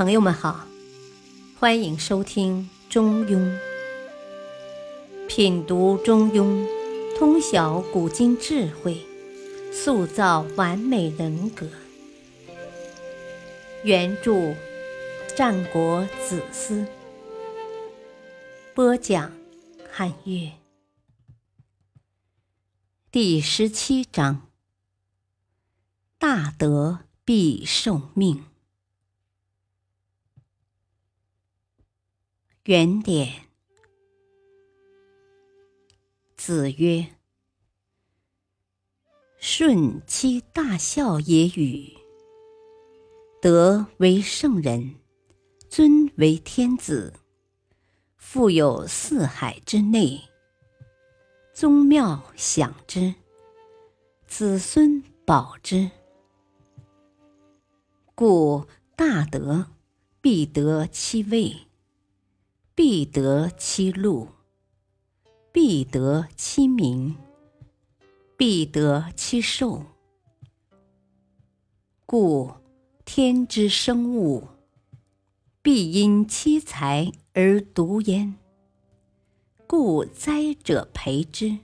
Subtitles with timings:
[0.00, 0.66] 朋友们好，
[1.58, 3.36] 欢迎收听《中庸》，
[5.28, 6.66] 品读《中庸》，
[7.18, 9.06] 通晓古今智慧，
[9.70, 11.68] 塑造完美人格。
[13.84, 14.56] 原著：
[15.36, 16.86] 战国子思，
[18.74, 19.30] 播讲：
[19.92, 20.52] 汉乐。
[23.12, 24.48] 第十七章：
[26.18, 28.46] 大德必受命。
[32.70, 33.32] 原点。
[36.36, 37.04] 子曰
[39.40, 41.92] ：“舜其大孝也与？
[43.42, 44.94] 德为圣人，
[45.68, 47.12] 尊为天子，
[48.16, 50.20] 富有四海之内，
[51.52, 53.16] 宗庙享之，
[54.28, 55.90] 子孙保之。
[58.14, 58.64] 故
[58.94, 59.66] 大德
[60.20, 61.56] 必得其位。”
[62.82, 64.28] 必得其禄，
[65.52, 67.14] 必得其名，
[68.38, 69.84] 必得其寿。
[72.06, 72.54] 故
[73.04, 74.48] 天之生物，
[75.60, 78.34] 必因其才而独焉。
[79.66, 81.58] 故灾者培之，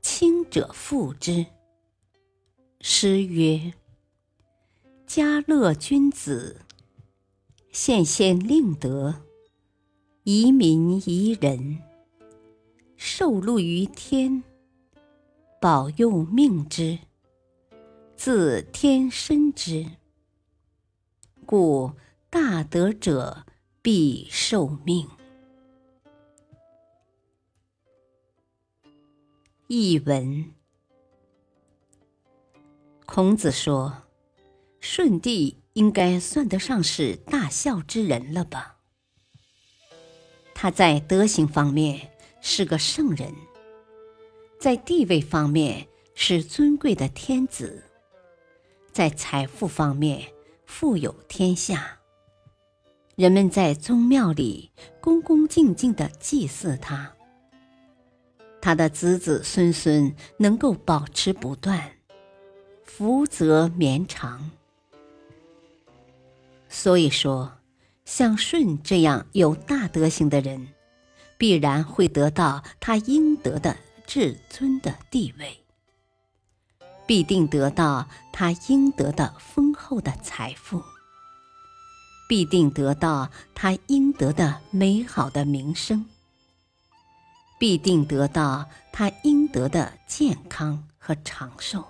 [0.00, 1.44] 亲者复之。
[2.80, 3.74] 诗曰
[5.06, 6.62] ：“家乐君子，
[7.70, 9.16] 献先令德。”
[10.24, 11.78] 移民宜人，
[12.98, 14.44] 受禄于天，
[15.58, 16.98] 保佑命之，
[18.16, 19.86] 自天生之。
[21.46, 21.92] 故
[22.28, 23.46] 大德者
[23.80, 25.08] 必受命。
[29.68, 30.52] 译文：
[33.06, 34.02] 孔子说
[34.82, 38.76] ：“舜帝应该算得上是大孝之人了吧？”
[40.62, 41.98] 他在德行方面
[42.42, 43.32] 是个圣人，
[44.58, 47.82] 在地位方面是尊贵的天子，
[48.92, 50.22] 在财富方面
[50.66, 51.98] 富有天下。
[53.16, 54.70] 人们在宗庙里
[55.00, 57.10] 恭恭敬敬的祭祀他，
[58.60, 61.90] 他的子子孙孙能够保持不断，
[62.84, 64.50] 福泽绵长。
[66.68, 67.50] 所以说。
[68.10, 70.66] 像舜这样有大德行的人，
[71.38, 75.62] 必然会得到他应得的至尊的地位，
[77.06, 80.82] 必定得到他应得的丰厚的财富，
[82.28, 86.04] 必定得到他应得的美好的名声，
[87.60, 91.86] 必定得到他应得的健康和长寿。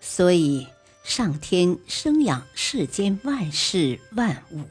[0.00, 0.66] 所以。
[1.02, 4.64] 上天生养世间万事万物，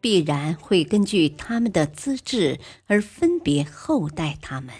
[0.00, 4.74] 必然会根据他们的资质而分别厚待他们。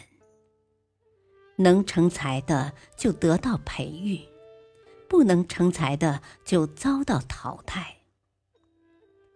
[1.56, 4.20] 能成才的就得到培育，
[5.09, 7.99] 不能成才的就遭到淘汰。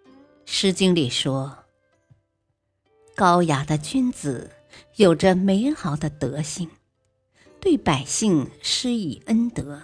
[0.44, 1.64] 《诗经》里说
[3.14, 4.50] ：“高雅的君子
[4.96, 6.68] 有着美好的德性，
[7.60, 9.82] 对百姓施以恩德。”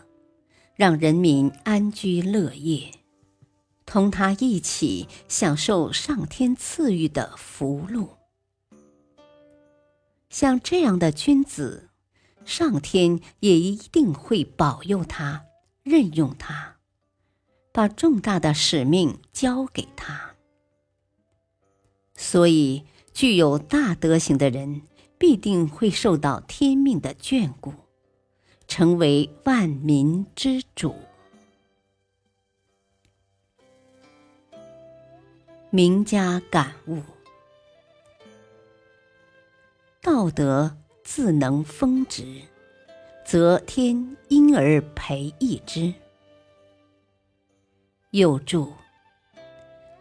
[0.75, 2.91] 让人民安居乐业，
[3.85, 8.17] 同他一起享受上天赐予的福禄。
[10.31, 11.91] 像这样的君子，
[12.45, 15.45] 上天也一定会保佑他、
[15.83, 16.79] 任用他，
[17.71, 20.35] 把重大的使命交给他。
[22.17, 24.83] 所以，具有大德行的人，
[25.19, 27.75] 必定会受到天命的眷顾。
[28.67, 30.95] 成为万民之主。
[35.71, 37.03] 名家感悟：
[40.03, 42.43] 道德自能丰植，
[43.25, 45.95] 则天因而培益之。
[48.11, 48.75] 又注：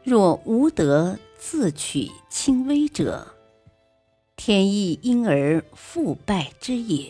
[0.03, 3.35] 若无德自取轻微者，
[4.35, 7.09] 天亦因而复败之也。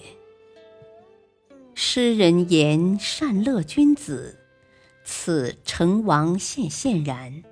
[1.94, 4.40] 诗人言善乐君子，
[5.04, 7.44] 此成王献献然，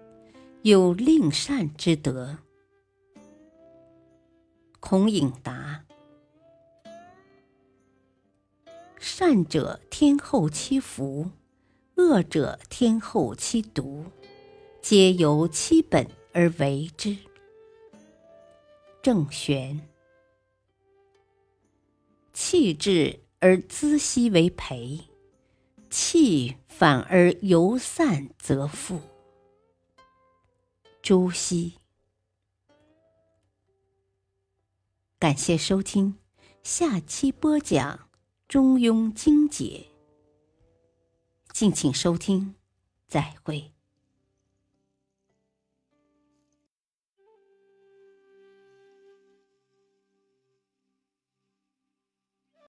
[0.61, 2.37] 有令善之德。
[4.79, 5.83] 孔颖达：
[8.97, 11.31] 善者天厚其福，
[11.95, 14.05] 恶者天厚其毒，
[14.81, 17.17] 皆由其本而为之。
[19.01, 19.81] 郑玄：
[22.31, 23.19] 气质。
[23.41, 24.99] 而资息为培，
[25.89, 28.99] 气反而由散则复。
[31.01, 31.75] 朱熹。
[35.17, 36.17] 感谢收听，
[36.63, 37.97] 下期播讲
[38.49, 39.87] 《中庸经解》，
[41.53, 42.55] 敬请收听，
[43.07, 43.71] 再会。